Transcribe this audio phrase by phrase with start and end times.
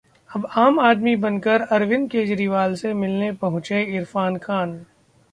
[0.31, 4.73] ...जब 'आम आदमी' बनकर अरविंद केजरीवाल से मिलने पहुंचे इरफान खान